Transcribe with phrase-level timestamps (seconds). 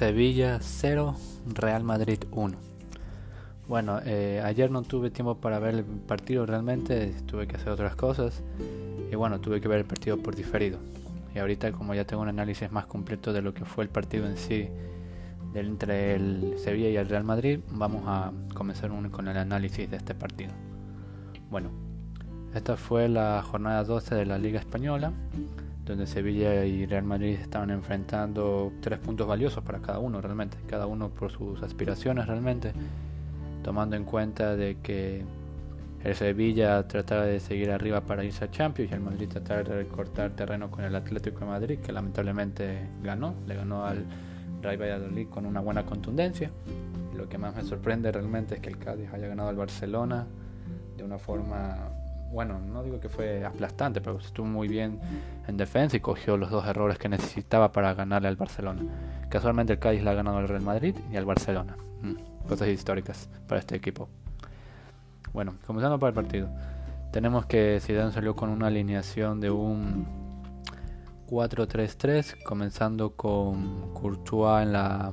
[0.00, 1.14] Sevilla 0,
[1.52, 2.56] Real Madrid 1.
[3.68, 7.96] Bueno, eh, ayer no tuve tiempo para ver el partido realmente, tuve que hacer otras
[7.96, 8.42] cosas
[9.12, 10.78] y bueno, tuve que ver el partido por diferido.
[11.34, 14.24] Y ahorita como ya tengo un análisis más completo de lo que fue el partido
[14.24, 14.70] en sí
[15.52, 19.98] del, entre el Sevilla y el Real Madrid, vamos a comenzar con el análisis de
[19.98, 20.52] este partido.
[21.50, 21.68] Bueno,
[22.54, 25.12] esta fue la jornada 12 de la Liga Española
[25.90, 30.86] donde Sevilla y Real Madrid estaban enfrentando tres puntos valiosos para cada uno realmente, cada
[30.86, 32.72] uno por sus aspiraciones realmente,
[33.62, 35.24] tomando en cuenta de que
[36.02, 39.82] el Sevilla trataba de seguir arriba para irse a Champions y el Madrid trataba de
[39.82, 44.06] recortar terreno con el Atlético de Madrid, que lamentablemente ganó, le ganó al
[44.62, 46.50] Real Valladolid con una buena contundencia.
[47.16, 50.26] lo que más me sorprende realmente es que el Cádiz haya ganado al Barcelona
[50.96, 51.99] de una forma
[52.32, 55.00] bueno, no digo que fue aplastante, pero estuvo muy bien
[55.48, 58.82] en defensa y cogió los dos errores que necesitaba para ganarle al Barcelona.
[59.28, 61.76] Casualmente el Cádiz le ha ganado al Real Madrid y al Barcelona.
[62.02, 64.08] Mm, cosas históricas para este equipo.
[65.32, 66.48] Bueno, comenzando por el partido.
[67.12, 70.06] Tenemos que Zidane salió con una alineación de un
[71.28, 75.12] 4-3-3, comenzando con Courtois en la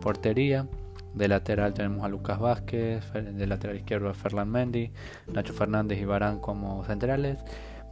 [0.00, 0.66] portería,
[1.14, 4.90] de lateral tenemos a Lucas Vázquez, de lateral izquierdo a Ferland Mendy,
[5.32, 7.38] Nacho Fernández y Barán como centrales,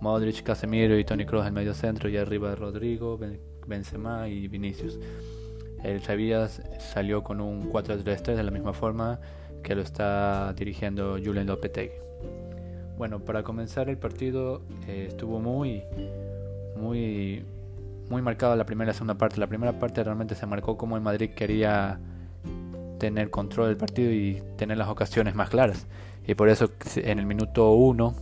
[0.01, 3.19] Modric, Casemiro y Tony Kroos en medio centro y arriba Rodrigo,
[3.67, 4.99] Benzema y Vinicius.
[5.85, 9.21] El Sevilla salió con un 4-3-3 de la misma forma
[9.63, 11.95] que lo está dirigiendo Julian Lopetegui.
[12.97, 15.83] Bueno, para comenzar el partido eh, estuvo muy,
[16.77, 17.45] muy,
[18.11, 19.39] muy marcado la primera y segunda parte.
[19.39, 21.99] La primera parte realmente se marcó como el Madrid quería
[23.01, 25.89] tener control del partido y tener las ocasiones más claras.
[26.25, 28.15] Y por eso en el minuto 1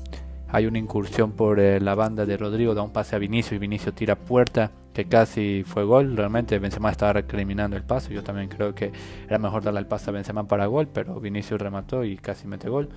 [0.51, 3.59] hay una incursión por eh, la banda de Rodrigo, da un pase a Vinicio y
[3.59, 6.17] Vinicio tira puerta, que casi fue gol.
[6.17, 8.15] Realmente Benzema estaba recriminando el pase.
[8.15, 8.91] Yo también creo que
[9.27, 12.71] era mejor darle el pase a Benzema para gol, pero Vinicio remató y casi mete
[12.71, 12.89] gol.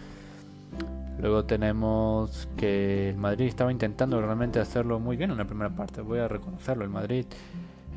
[1.20, 6.02] Luego tenemos que el Madrid estaba intentando realmente hacerlo muy bien en la primera parte.
[6.02, 6.86] Voy a reconocerlo.
[6.86, 7.26] El Madrid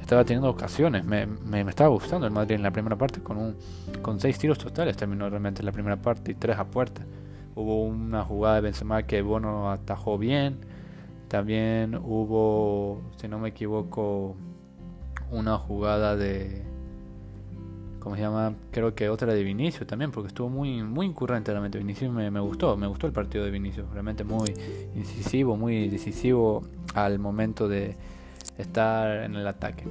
[0.04, 1.04] estaba teniendo ocasiones.
[1.04, 3.56] Me, me, estaba gustando el Madrid en la primera parte con un
[4.02, 7.02] con seis tiros totales terminó realmente en la primera parte y tres a puerta.
[7.54, 10.58] Hubo una jugada de Benzema que Bono atajó bien.
[11.28, 14.36] También hubo, si no me equivoco,
[15.30, 16.62] una jugada de
[17.98, 18.54] ¿cómo se llama?
[18.72, 21.78] Creo que otra de Vinicius también, porque estuvo muy muy incurrente realmente.
[21.78, 24.52] Vinicius me, me gustó, me gustó el partido de Vinicius, realmente muy
[24.94, 26.62] incisivo, muy decisivo
[26.94, 27.96] al momento de
[28.58, 29.84] estar en el ataque.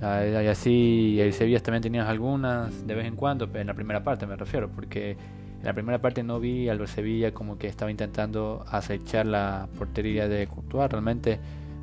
[0.00, 4.26] Y así el Sevilla también tenía algunas de vez en cuando, en la primera parte
[4.26, 8.64] me refiero, porque en la primera parte no vi al Sevilla como que estaba intentando
[8.70, 11.38] acechar la portería de Courtois, realmente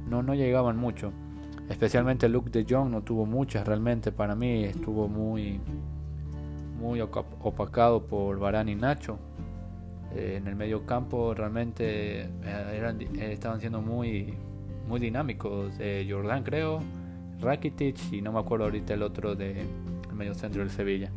[0.10, 1.12] no, no llegaban mucho.
[1.70, 5.60] Especialmente Luke de Jong no tuvo muchas realmente, para mí estuvo muy
[6.80, 9.20] muy opacado por Varane y Nacho.
[10.16, 12.30] Eh, en el medio campo realmente eh,
[12.74, 14.34] eran, estaban siendo muy
[14.88, 15.78] muy dinámicos.
[15.78, 16.80] de Jordan, creo,
[17.40, 19.66] Rakitic y no me acuerdo ahorita el otro de
[20.14, 21.12] medio centro del Sevilla.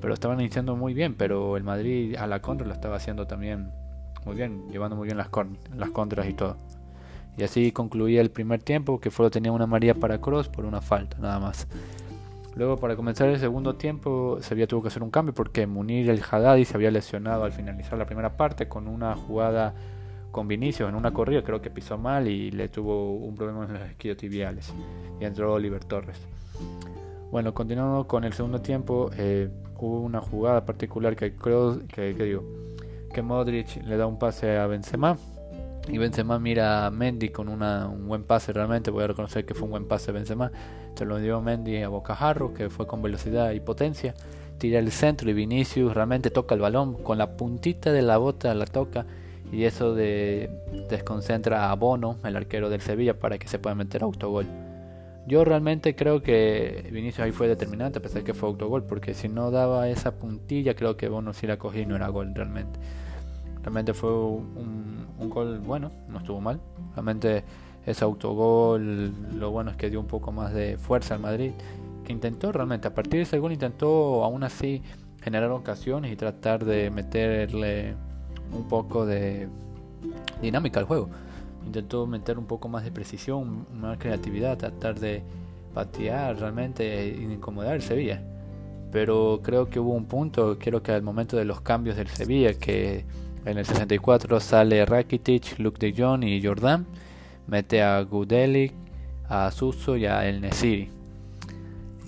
[0.00, 3.70] Pero estaban iniciando muy bien, pero el Madrid a la contra lo estaba haciendo también
[4.24, 5.28] muy bien, llevando muy bien las,
[5.76, 6.56] las contras y todo.
[7.36, 10.80] Y así concluía el primer tiempo, que solo tenía una María para Cross por una
[10.80, 11.66] falta, nada más.
[12.56, 16.20] Luego, para comenzar el segundo tiempo, Sevilla tuvo que hacer un cambio porque Munir el
[16.20, 19.74] Haddadi se había lesionado al finalizar la primera parte con una jugada
[20.30, 23.74] con Vinicius en una corrida, creo que pisó mal y le tuvo un problema en
[23.74, 24.72] los esquiotibiales.
[25.20, 26.18] Y entró Oliver Torres.
[27.30, 29.48] Bueno, continuando con el segundo tiempo, eh,
[29.78, 32.44] hubo una jugada particular que creo que, digo,
[33.12, 35.16] que Modric le da un pase a Benzema
[35.88, 39.64] y Benzema mira a Mendy con un buen pase realmente, voy a reconocer que fue
[39.64, 40.52] un buen pase Benzema,
[40.94, 44.14] se lo dio Mendy a Bocajarro, que fue con velocidad y potencia,
[44.58, 48.54] tira el centro y Vinicius realmente toca el balón con la puntita de la bota,
[48.54, 49.06] la toca
[49.52, 50.50] y eso de,
[50.88, 54.46] desconcentra a Bono, el arquero del Sevilla, para que se pueda meter autogol.
[55.26, 59.14] Yo realmente creo que Vinicius ahí fue determinante, a pesar de que fue autogol, porque
[59.14, 62.34] si no daba esa puntilla, creo que Bono sí la cogía y no era gol
[62.34, 62.78] realmente.
[63.62, 66.60] Realmente fue un, un gol bueno, no estuvo mal.
[66.94, 67.44] Realmente
[67.86, 71.52] ese autogol, lo bueno es que dio un poco más de fuerza al Madrid,
[72.04, 74.82] que intentó realmente, a partir de ese gol intentó aún así
[75.22, 77.94] generar ocasiones y tratar de meterle
[78.52, 79.48] un poco de
[80.40, 81.08] dinámica al juego.
[81.66, 85.22] Intentó meter un poco más de precisión, más creatividad, tratar de
[85.74, 88.22] patear realmente e incomodar el Sevilla.
[88.92, 92.54] Pero creo que hubo un punto, creo que al momento de los cambios del Sevilla,
[92.54, 93.04] que
[93.44, 96.86] en el 64 sale Rakitic, Luke de Jong y Jordan,
[97.46, 98.72] mete a Gudelic,
[99.28, 100.99] a Suso y a El Nesiri.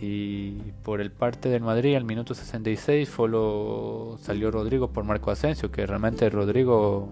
[0.02, 5.70] Y por el parte del Madrid, al minuto 66, solo salió Rodrigo por Marco Asensio,
[5.70, 7.08] que realmente Rodrigo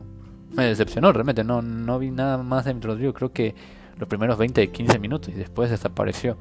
[0.56, 3.54] me decepcionó, realmente no, no vi nada más de Rodrigo, creo que
[3.96, 6.36] los primeros 20, 15 minutos y después desapareció.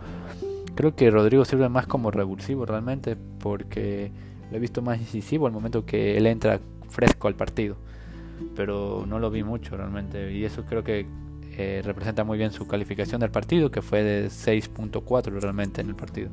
[0.74, 4.12] Creo que Rodrigo sirve más como revulsivo realmente porque
[4.50, 6.60] lo he visto más incisivo al momento que él entra
[6.90, 7.76] fresco al partido.
[8.56, 11.06] Pero no lo vi mucho realmente y eso creo que
[11.62, 15.96] eh, representa muy bien su calificación del partido que fue de 6.4 realmente en el
[15.96, 16.30] partido.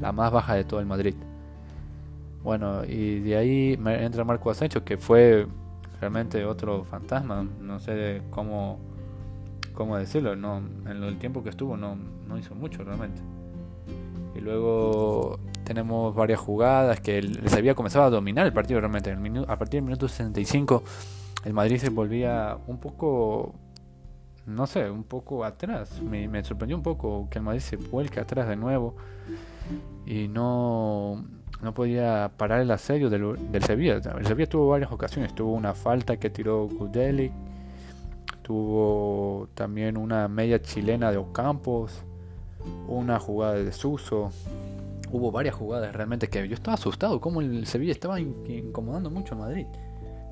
[0.00, 1.14] La más baja de todo el Madrid.
[2.42, 5.46] Bueno, y de ahí entra Marco Asensio que fue
[6.00, 7.46] realmente otro fantasma.
[7.60, 8.78] No sé cómo,
[9.74, 10.34] cómo decirlo.
[10.34, 13.20] No, en el tiempo que estuvo no, no hizo mucho realmente.
[14.34, 19.12] Y luego tenemos varias jugadas que les había comenzado a dominar el partido realmente.
[19.12, 20.82] a partir del minuto 65
[21.44, 23.54] el Madrid se volvía un poco,
[24.46, 26.00] no sé, un poco atrás.
[26.02, 28.96] Me, me sorprendió un poco que el Madrid se vuelque atrás de nuevo
[30.06, 31.24] y no
[31.62, 33.96] no podía parar el asedio del, del Sevilla.
[33.96, 35.34] El Sevilla tuvo varias ocasiones.
[35.34, 37.32] Tuvo una falta que tiró Gudelic.
[38.42, 42.02] Tuvo también una media chilena de Ocampos.
[42.88, 44.30] Una jugada de Suso.
[45.12, 47.20] Hubo varias jugadas realmente que yo estaba asustado.
[47.20, 49.66] Como el Sevilla estaba incomodando mucho a Madrid.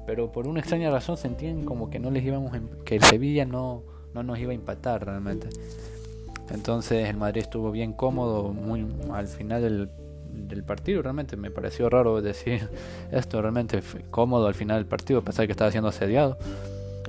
[0.07, 2.53] Pero por una extraña razón sentían como que no les íbamos
[2.87, 3.83] que el Sevilla no,
[4.23, 5.49] no nos iba a empatar realmente.
[6.51, 9.91] Entonces el Madrid estuvo bien cómodo muy al final del
[10.47, 11.03] del partido.
[11.03, 12.69] Realmente me pareció raro decir
[13.11, 13.41] esto.
[13.41, 16.39] Realmente cómodo al final del partido, a pesar que estaba siendo asediado.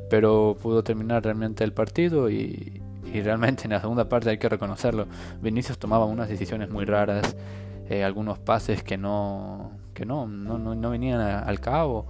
[0.10, 2.82] Pero pudo terminar realmente el partido y,
[3.12, 5.08] realmente en la segunda parte hay que reconocerlo.
[5.42, 7.36] Vinicius tomaba unas decisiones muy raras,
[7.90, 12.06] eh, algunos pases que no que no, no, no, venían al cabo,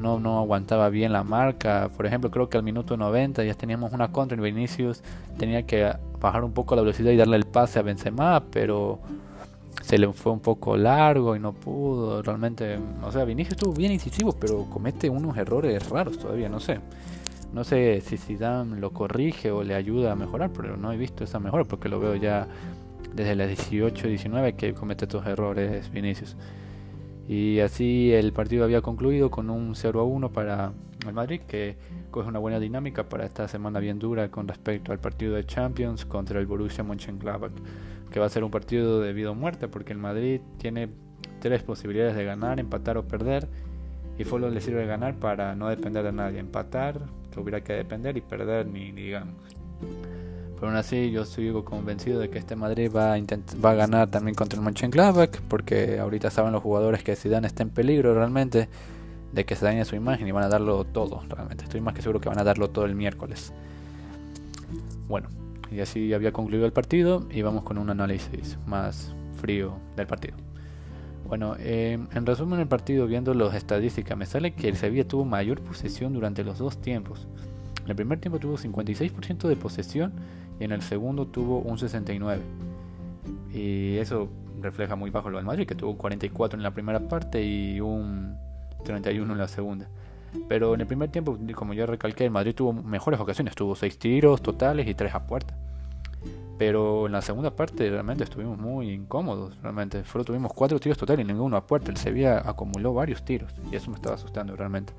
[0.00, 1.90] no, no aguantaba bien la marca.
[1.96, 5.02] Por ejemplo, creo que al minuto 90 ya teníamos una contra y Vinicius
[5.38, 8.98] tenía que bajar un poco la velocidad y darle el pase a Benzema, pero
[9.82, 12.22] se le fue un poco largo y no pudo.
[12.22, 16.80] Realmente, o sea, Vinicius estuvo bien incisivo, pero comete unos errores raros todavía, no sé.
[17.52, 21.24] No sé si Zidane lo corrige o le ayuda a mejorar, pero no he visto
[21.24, 22.46] esa mejora porque lo veo ya
[23.14, 26.36] desde las 18 19 que comete estos errores Vinicius.
[27.30, 30.72] Y así el partido había concluido con un 0 a 1 para
[31.06, 31.76] el Madrid, que
[32.10, 36.04] coge una buena dinámica para esta semana bien dura con respecto al partido de Champions
[36.04, 37.52] contra el Borussia Mönchengladbach
[38.10, 40.88] que va a ser un partido de vida o muerte, porque el Madrid tiene
[41.38, 43.46] tres posibilidades de ganar, empatar o perder,
[44.18, 46.40] y solo le sirve ganar para no depender de nadie.
[46.40, 47.00] Empatar,
[47.32, 49.36] que hubiera que depender, y perder, ni, digamos.
[50.60, 54.58] Pero aún así, yo sigo convencido de que este Madrid va a, ganar también contra
[54.58, 58.68] el Mönchengladbach, porque ahorita saben los jugadores que Zidane está en peligro realmente
[59.32, 61.64] de que se dañe su imagen y van a darlo todo, realmente.
[61.64, 63.54] Estoy más que seguro que van a darlo todo el miércoles.
[65.08, 65.28] Bueno,
[65.70, 70.36] y así había concluido el partido y vamos con un análisis más frío del partido.
[71.26, 75.24] Bueno, eh, en resumen el partido, viendo las estadísticas, me sale que el Sevilla tuvo
[75.24, 77.26] mayor posesión durante los dos tiempos.
[77.82, 80.12] En el primer tiempo tuvo 56% de posesión
[80.60, 82.38] y en el segundo tuvo un 69%.
[83.52, 84.28] Y eso
[84.60, 88.36] refleja muy bajo lo del Madrid, que tuvo 44 en la primera parte y un
[88.84, 89.88] 31 en la segunda.
[90.48, 93.98] Pero en el primer tiempo, como ya recalqué, el Madrid tuvo mejores ocasiones, tuvo 6
[93.98, 95.56] tiros totales y 3 a puerta.
[96.58, 100.04] Pero en la segunda parte realmente estuvimos muy incómodos, realmente.
[100.04, 101.90] Solo tuvimos 4 tiros totales y ninguno a puerta.
[101.90, 104.92] El Sevilla acumuló varios tiros y eso me estaba asustando realmente.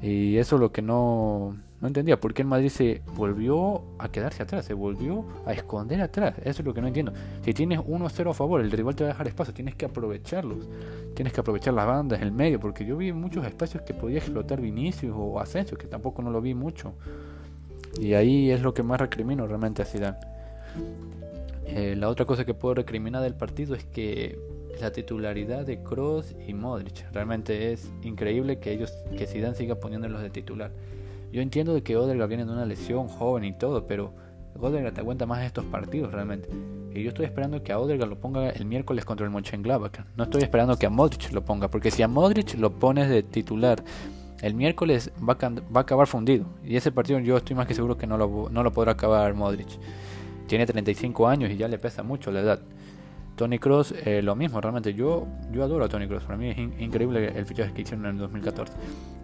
[0.00, 2.18] Y eso es lo que no, no entendía.
[2.18, 4.64] ¿Por qué el Madrid se volvió a quedarse atrás?
[4.64, 6.34] Se volvió a esconder atrás.
[6.40, 7.12] Eso es lo que no entiendo.
[7.44, 9.54] Si tienes 1-0 a favor, el rival te va a dejar espacio.
[9.54, 10.68] Tienes que aprovecharlos.
[11.14, 12.58] Tienes que aprovechar las bandas, el medio.
[12.58, 16.40] Porque yo vi muchos espacios que podía explotar Vinicius o Asensio, que tampoco no lo
[16.40, 16.94] vi mucho.
[18.00, 20.18] Y ahí es lo que más recrimino realmente a Zidane.
[21.66, 24.38] Eh, la otra cosa que puedo recriminar del partido es que
[24.80, 27.10] la titularidad de Kroos y Modric.
[27.12, 30.70] Realmente es increíble que ellos, que Zidane siga poniéndolos de titular.
[31.32, 34.14] Yo entiendo de que Odegaard viene de una lesión joven y todo, pero
[34.58, 36.48] Odegaard te aguanta más estos partidos realmente.
[36.94, 40.00] Y yo estoy esperando que a Odegaard lo ponga el miércoles contra el Mönchengladbach.
[40.16, 43.22] No estoy esperando que a Modric lo ponga, porque si a Modric lo pones de
[43.22, 43.82] titular
[44.42, 46.46] el miércoles va a, acabar fundido.
[46.64, 49.34] Y ese partido yo estoy más que seguro que no lo, no lo podrá acabar
[49.34, 49.68] Modric.
[50.46, 52.60] Tiene 35 años y ya le pesa mucho la edad.
[53.36, 54.94] Tony Cross, eh, lo mismo, realmente.
[54.94, 56.24] Yo, yo adoro a Tony Cross.
[56.24, 58.72] Para mí es increíble el fichaje que hicieron en el 2014.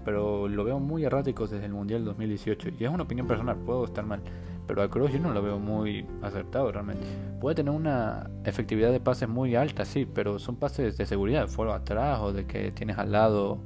[0.05, 2.71] Pero lo veo muy errático desde el Mundial 2018.
[2.79, 4.21] Y es una opinión personal, puedo estar mal.
[4.67, 7.05] Pero a Cross yo no lo veo muy acertado realmente.
[7.41, 11.75] Puede tener una efectividad de pases muy alta, sí, pero son pases de seguridad, fuera
[11.75, 13.59] atrás o de que tienes al lado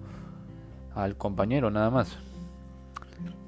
[0.95, 2.18] al compañero nada más.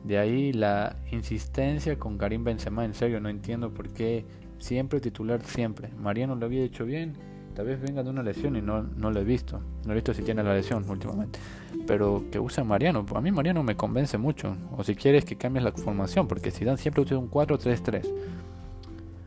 [0.05, 4.25] De ahí la insistencia con Karim Benzema, en serio no entiendo por qué
[4.61, 5.89] Siempre titular, siempre.
[5.99, 7.15] Mariano lo había hecho bien.
[7.55, 9.61] Tal vez venga de una lesión y no, no lo he visto.
[9.85, 11.39] No he visto si tiene la lesión últimamente.
[11.87, 13.05] Pero que use Mariano.
[13.15, 14.57] A mí Mariano me convence mucho.
[14.77, 16.29] O si quieres que cambies la formación.
[16.29, 18.09] Porque si dan siempre usa un 4-3-3.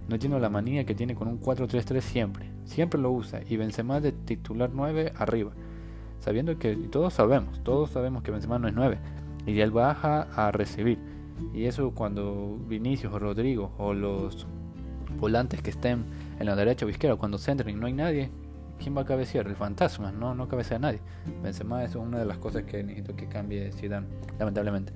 [0.08, 2.50] No entiendo la manía que tiene con un 4-3-3 siempre.
[2.66, 3.42] Siempre lo usa.
[3.48, 5.52] Y Benzema de titular 9 arriba.
[6.20, 7.62] Sabiendo que todos sabemos.
[7.64, 8.98] Todos sabemos que Benzema no es 9.
[9.46, 10.98] Y él baja a recibir.
[11.54, 14.48] Y eso cuando Vinicius o Rodrigo o los
[15.18, 16.06] volantes que estén
[16.40, 18.30] en la derecha o izquierda, cuando centren y no hay nadie,
[18.80, 19.48] ¿quién va a cabecear?
[19.48, 21.00] El fantasma, no, no cabecea nadie.
[21.42, 24.08] Benzema es una de las cosas que necesito que cambie Zidane,
[24.40, 24.94] lamentablemente.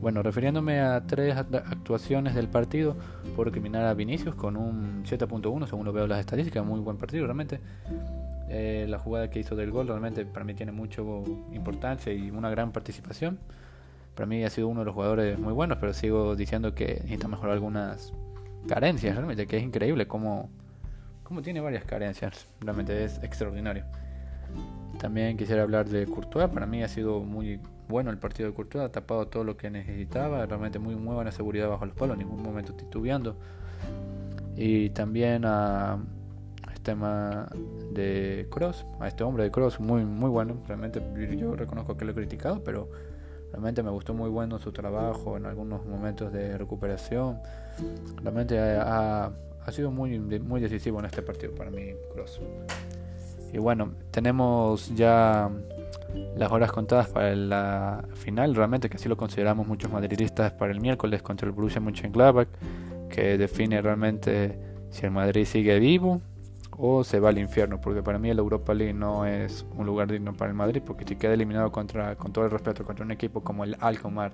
[0.00, 2.96] Bueno, refiriéndome a tres actuaciones del partido,
[3.34, 7.24] por criminal a Vinicius con un 7.1, según lo veo las estadísticas, muy buen partido
[7.24, 7.60] realmente.
[8.48, 12.50] Eh, la jugada que hizo del gol realmente para mí tiene mucho importancia y una
[12.50, 13.38] gran participación.
[14.14, 17.28] Para mí ha sido uno de los jugadores muy buenos, pero sigo diciendo que necesita
[17.28, 18.12] mejorar algunas
[18.66, 20.50] carencias, realmente, que es increíble cómo,
[21.22, 23.84] cómo tiene varias carencias, realmente es extraordinario.
[24.98, 28.84] También quisiera hablar de Courtois, para mí ha sido muy bueno el partido de Courtois,
[28.84, 32.26] ha tapado todo lo que necesitaba, realmente muy, muy buena seguridad bajo los palos, en
[32.26, 33.36] ningún momento titubeando.
[34.56, 35.98] Y también a
[36.68, 37.48] este tema
[37.92, 41.02] de Cross, a este hombre de Cross, muy, muy bueno, realmente
[41.36, 42.88] yo reconozco que lo he criticado, pero
[43.50, 47.38] realmente me gustó muy bueno su trabajo en algunos momentos de recuperación,
[48.22, 49.30] realmente ha,
[49.66, 52.40] ha sido muy, muy decisivo en este partido para mí Cross.
[53.52, 55.50] Y bueno, tenemos ya
[56.36, 60.80] las horas contadas para la final, realmente que así lo consideramos muchos madridistas para el
[60.80, 62.48] miércoles contra el Borussia Mönchengladbach,
[63.08, 64.58] que define realmente
[64.90, 66.20] si el Madrid sigue vivo
[66.78, 70.10] o se va al infierno, porque para mí el Europa League no es un lugar
[70.10, 73.10] digno para el Madrid, porque si queda eliminado contra, con todo el respeto contra un
[73.10, 74.32] equipo como el Alcomar,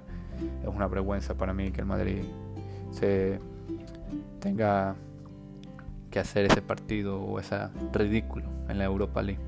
[0.63, 2.23] es una vergüenza para mí que el Madrid
[2.91, 3.39] se
[4.41, 4.97] tenga
[6.11, 7.57] que hacer ese partido o ese
[7.93, 9.41] ridículo en la Europa League.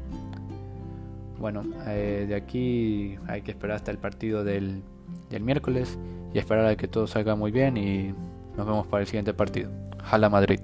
[1.38, 4.82] Bueno, eh, de aquí hay que esperar hasta el partido del,
[5.30, 5.98] del miércoles
[6.32, 8.14] y esperar a que todo salga muy bien y
[8.56, 9.70] nos vemos para el siguiente partido.
[10.02, 10.60] Jala Madrid.